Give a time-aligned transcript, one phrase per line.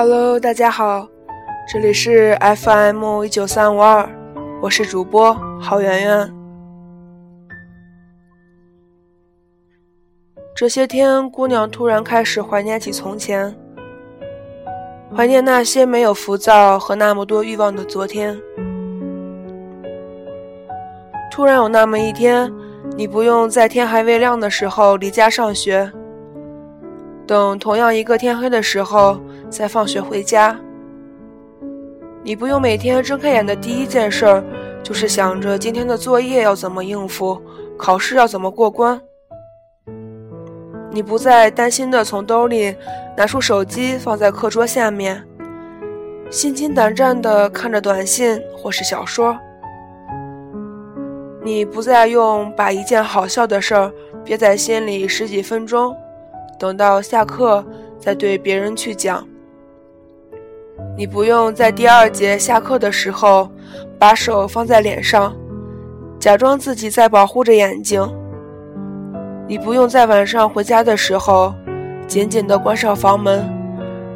[0.00, 1.08] Hello，大家好，
[1.66, 4.08] 这里是 FM 一九三五二，
[4.62, 6.32] 我是主播郝圆圆。
[10.54, 13.52] 这些天，姑娘突然开始怀念起从前，
[15.16, 18.40] 怀念那些没有浮躁和那么多欲望的昨天。
[21.28, 22.48] 突然有那么一天，
[22.96, 25.90] 你不用在天还未亮的时候离家上学。
[27.26, 29.20] 等同样一个天黑的时候
[29.50, 30.58] 再放学回家，
[32.22, 34.44] 你不用每天睁开眼的第一件事儿
[34.82, 37.40] 就是想着今天的作业要怎么应付，
[37.76, 39.00] 考试要怎么过关。
[40.90, 42.74] 你不再担心的从兜里
[43.16, 45.22] 拿出手机放在课桌下面，
[46.30, 49.38] 心惊胆战的看着短信或是小说。
[51.42, 55.96] 你不再用把一件好笑的事儿憋在心里十几分钟。
[56.58, 57.64] 等到下课
[57.98, 59.26] 再对别人去讲。
[60.96, 63.48] 你不用在第二节下课的时候
[63.98, 65.34] 把手放在脸上，
[66.18, 68.06] 假装自己在保护着眼睛。
[69.46, 71.54] 你不用在晚上回家的时候
[72.06, 73.48] 紧紧地关上房门，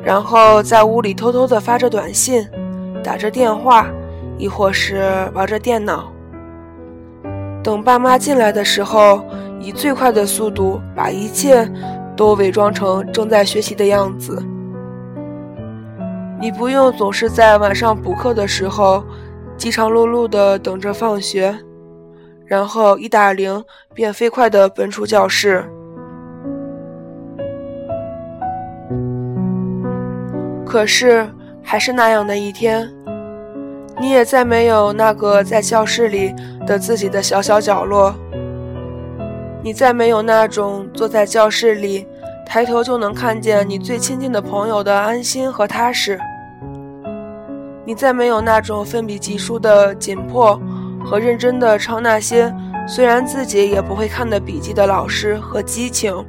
[0.03, 2.47] 然后在屋里偷偷地发着短信、
[3.03, 3.87] 打着电话，
[4.37, 6.13] 亦或是玩着电脑。
[7.63, 9.25] 等爸妈进来的时候，
[9.61, 11.71] 以最快的速度把一切。
[12.15, 14.41] 都伪装成正在学习的样子。
[16.43, 19.05] 你不用总是在晚上补课的时候，
[19.57, 21.57] 饥肠辘辘地等着放学，
[22.45, 25.65] 然后一打铃便飞快地奔出教室。
[30.67, 31.31] 可是，
[31.63, 32.93] 还是那样的一天，
[34.01, 36.35] 你也再没有那个在教室里
[36.67, 38.13] 的自己的小小角落。
[39.63, 42.05] 你再没有那种坐在教室里，
[42.45, 46.19] 抬头就能看见你最亲近的朋友的安心和踏实。
[47.85, 50.61] 你再没有那种奋笔疾书的紧迫
[51.05, 52.55] 和认真的抄那些
[52.87, 56.25] 虽然自己也不会看的笔记的老师和激情。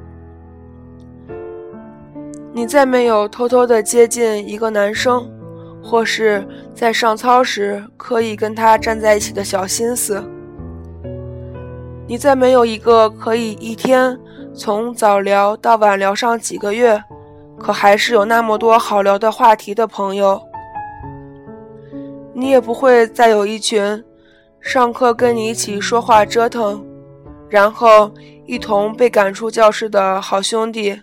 [2.52, 5.28] 你再没有偷偷的接近一个男生，
[5.84, 10.24] 或是在上操时刻意跟他站在一起的小心思。
[12.08, 14.20] 你再没有一个可以一天
[14.54, 17.04] 从早聊到晚聊上几个月，
[17.58, 20.40] 可还是有那么多好聊的话题的朋友。
[22.34, 24.04] 你也不会再有一群
[24.60, 26.84] 上课跟你一起说话折腾，
[27.50, 28.12] 然后
[28.46, 31.02] 一同被赶出教室的好兄弟。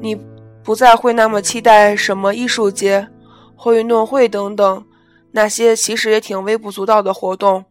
[0.00, 0.14] 你
[0.62, 3.08] 不再会那么期待什么艺术节
[3.56, 4.86] 或运动会等等
[5.32, 7.64] 那些其实也挺微不足道的活动。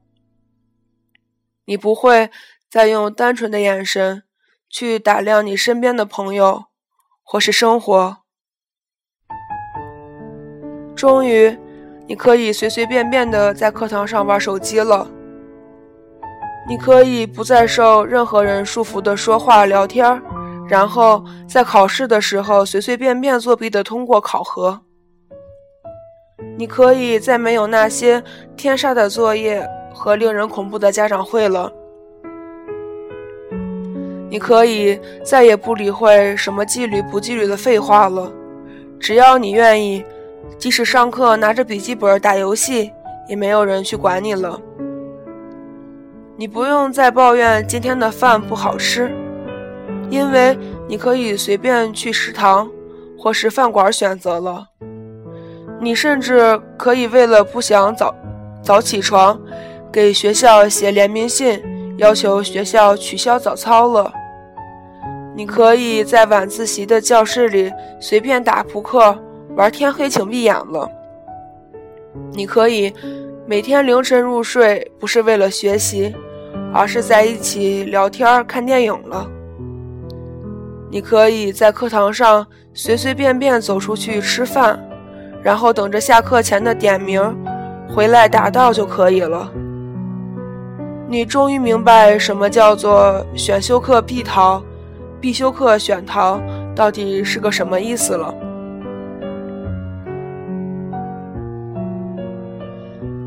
[1.66, 2.30] 你不会
[2.70, 4.24] 再用单纯的眼神
[4.70, 6.66] 去打量你身边的朋友
[7.24, 8.18] 或是生活。
[10.96, 11.58] 终于，
[12.08, 15.08] 你可以随随便便的在课堂上玩手机了。
[16.68, 20.22] 你可以不再受任何人束缚的说话聊天，
[20.68, 24.82] 然后在考试的时候随随便便作弊的通过考核。
[26.58, 28.24] 你可以再没有那些
[28.56, 29.68] 天杀的作业。
[29.96, 31.72] 和令人恐怖的家长会了。
[34.28, 38.30] 你可以再也不理会什么纪律不纪律的废话了，
[39.00, 40.04] 只要你愿意，
[40.58, 42.92] 即使上课拿着笔记本打游戏，
[43.28, 44.60] 也没有人去管你了。
[46.36, 49.12] 你不用再抱怨今天的饭不好吃，
[50.10, 52.70] 因为你可以随便去食堂
[53.18, 54.68] 或是饭馆选择了。
[55.80, 58.16] 你甚至可以为了不想早
[58.62, 59.40] 早起床。
[59.92, 61.62] 给学校写联名信，
[61.98, 64.12] 要求学校取消早操了。
[65.36, 69.16] 你可以在晚自习的教室里随便打扑克，
[69.56, 70.90] 玩天黑请闭眼了。
[72.32, 72.94] 你可以
[73.46, 76.16] 每天凌晨入睡，不是为了学习，
[76.74, 79.28] 而是在一起聊天看电影了。
[80.90, 84.80] 你可以在课堂上随随便便走出去吃饭，
[85.42, 87.22] 然后等着下课前的点名，
[87.90, 89.52] 回来答到就可以了。
[91.08, 94.64] 你终于明白什么叫做选修课必逃，
[95.20, 96.40] 必修课选逃
[96.76, 98.34] 到底是个什么意思了。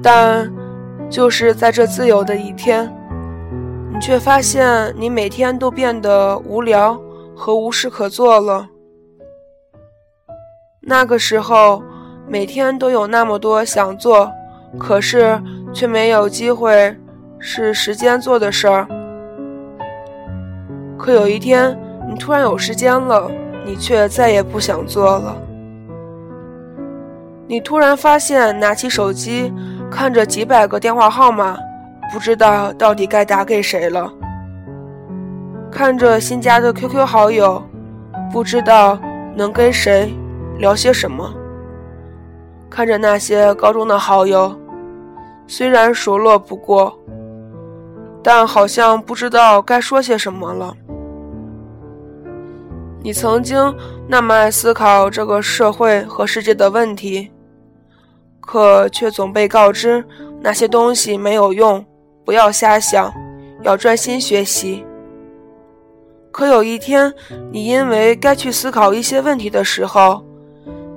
[0.07, 0.49] 但
[1.11, 2.89] 就是在这自由的一天，
[3.93, 6.97] 你却发现你每天都变得无聊
[7.35, 8.69] 和无事可做了。
[10.81, 11.83] 那个时候，
[12.29, 14.31] 每天都有那么多想做，
[14.79, 15.43] 可是
[15.75, 16.97] 却没有机会。
[17.39, 18.87] 是时间做的事儿，
[20.97, 21.77] 可有一天
[22.09, 23.29] 你突然有时间了，
[23.65, 25.37] 你却再也不想做了。
[27.49, 29.53] 你突然发现，拿起手机，
[29.91, 31.57] 看着几百个电话号码，
[32.13, 34.11] 不知道到底该打给谁了；
[35.71, 37.63] 看着新加的 QQ 好友，
[38.33, 38.99] 不知道
[39.35, 40.13] 能跟谁
[40.59, 41.33] 聊些什么；
[42.69, 44.55] 看着那些高中的好友，
[45.47, 46.99] 虽然熟络不过，
[48.23, 50.75] 但好像不知道该说些什么了。
[53.03, 53.75] 你曾经
[54.09, 57.31] 那么爱思考这个社会和世界的问题。
[58.47, 60.03] 可却总被告知
[60.41, 61.85] 那些东西没有用，
[62.25, 63.13] 不要瞎想，
[63.63, 64.87] 要专心学习。
[66.31, 67.13] 可有一天，
[67.51, 70.25] 你因为该去思考一些问题的时候，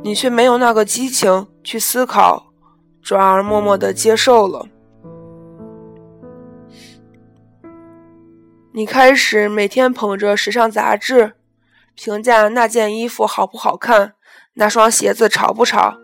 [0.03, 2.51] 你却没有那个激情去思考，
[3.01, 4.67] 转而默默的接受了。
[8.73, 11.33] 你开始每天捧着时尚杂志，
[11.95, 14.13] 评价那件衣服好不好看，
[14.53, 15.97] 那双鞋子潮不潮。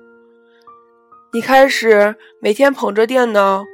[1.35, 3.65] 你开始每天捧着电脑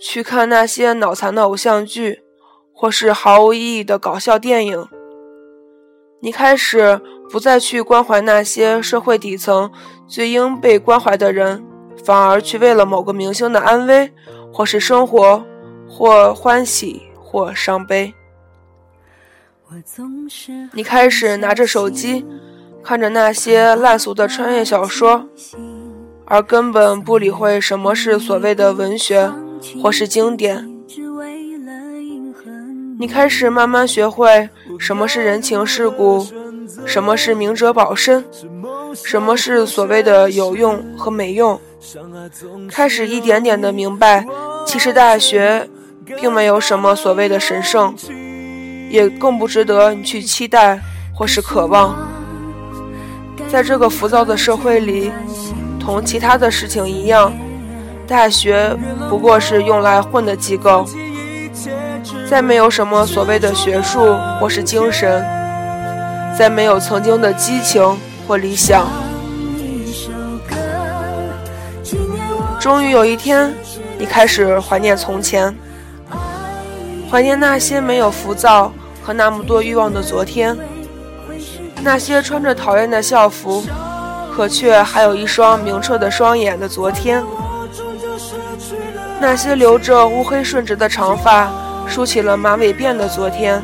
[0.00, 2.22] 去看那些脑残的偶像剧，
[2.72, 4.88] 或是毫无意义的搞笑电影。
[6.22, 6.98] 你开始
[7.30, 9.70] 不再去关怀那些社会底层
[10.08, 11.62] 最应被关怀的人，
[12.02, 14.10] 反而去为了某个明星的安危，
[14.50, 15.44] 或是生活，
[15.86, 18.14] 或欢喜，或伤悲。
[20.72, 22.24] 你开始拿着手机，
[22.82, 25.28] 看着那些烂俗的穿越小说。
[26.30, 29.28] 而根本不理会什么是所谓的文学，
[29.82, 30.70] 或是经典。
[33.00, 34.48] 你开始慢慢学会
[34.78, 36.24] 什么是人情世故，
[36.86, 38.24] 什么是明哲保身，
[38.94, 41.60] 什么是所谓的有用和没用。
[42.70, 44.24] 开始一点点的明白，
[44.64, 45.68] 其实大学
[46.20, 47.92] 并没有什么所谓的神圣，
[48.88, 50.80] 也更不值得你去期待
[51.12, 51.96] 或是渴望。
[53.48, 55.10] 在这个浮躁的社会里。
[55.80, 57.32] 同其他的事情一样，
[58.06, 58.76] 大学
[59.08, 60.86] 不过是用来混的机构，
[62.28, 65.24] 再没有什么所谓的学术或是精神，
[66.38, 67.82] 再没有曾经的激情
[68.28, 68.86] 或理想。
[72.60, 73.52] 终于有一天，
[73.98, 75.56] 你开始怀念从前，
[77.10, 78.70] 怀念那些没有浮躁
[79.02, 80.56] 和那么多欲望的昨天，
[81.82, 83.64] 那些穿着讨厌的校服。
[84.34, 87.22] 可却还有一双明澈的双眼的昨天，
[89.20, 91.50] 那些留着乌黑顺直的长发、
[91.86, 93.62] 梳起了马尾辫的昨天，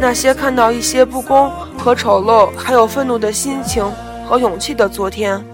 [0.00, 3.84] 那些看到一些不公和丑陋还有愤怒的心情
[4.26, 5.44] 和勇气的昨天，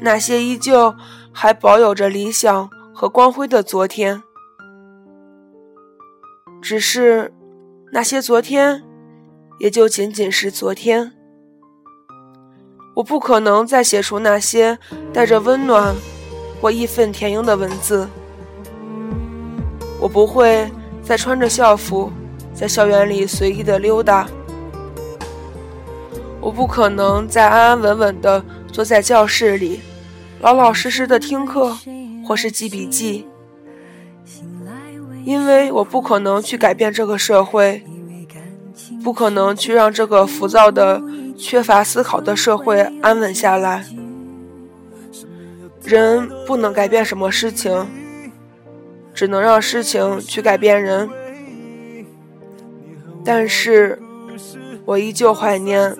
[0.00, 0.94] 那些依旧
[1.32, 4.22] 还保有着理想和光辉的昨天，
[6.60, 7.32] 只是
[7.92, 8.82] 那些昨天，
[9.58, 11.12] 也就仅仅是昨天。
[12.94, 14.78] 我不可能再写出那些
[15.12, 15.94] 带着温暖
[16.60, 18.08] 或义愤填膺的文字。
[20.00, 20.70] 我不会
[21.02, 22.12] 再穿着校服
[22.54, 24.28] 在校园里随意的溜达。
[26.40, 29.80] 我不可能再安安稳稳的坐在教室里，
[30.40, 31.76] 老老实实的听课
[32.24, 33.26] 或是记笔记。
[35.24, 37.82] 因为我不可能去改变这个社会，
[39.02, 41.02] 不可能去让这个浮躁的。
[41.36, 43.84] 缺乏思考的社会安稳下来，
[45.82, 47.86] 人不能改变什么事情，
[49.12, 51.08] 只能让事情去改变人。
[53.24, 54.00] 但是，
[54.84, 55.96] 我依旧怀念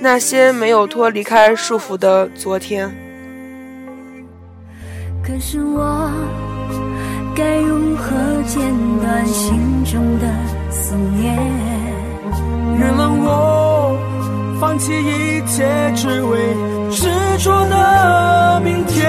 [0.00, 2.90] 那些没有脱离开束缚的昨天。
[5.22, 6.10] 可是我
[7.34, 8.10] 该如何
[8.46, 8.60] 剪
[9.00, 10.26] 断心中的
[10.70, 11.36] 思念？
[12.78, 13.47] 原谅我。
[14.68, 15.64] 放弃一切，
[15.96, 16.54] 只为
[16.90, 17.08] 执
[17.38, 19.08] 着的明天。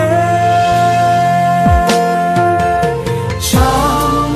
[3.41, 3.61] 唱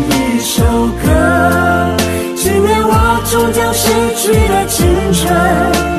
[0.09, 0.61] 一首
[1.01, 1.95] 歌，
[2.35, 5.92] 纪念我终将逝去的青春。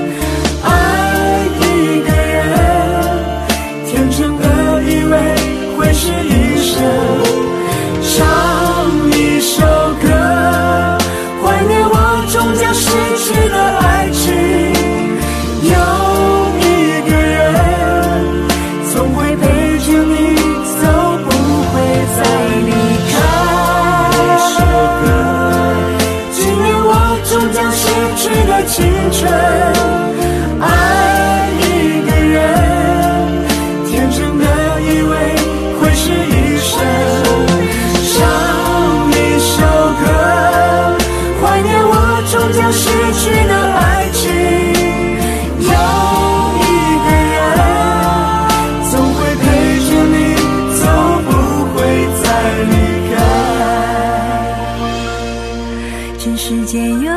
[56.67, 57.13] 世间有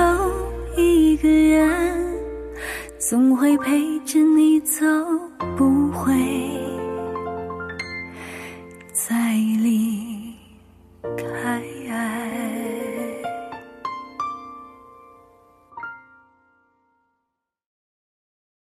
[0.75, 2.19] 一个人，
[2.99, 4.85] 总会陪着你走
[5.55, 6.13] 不回。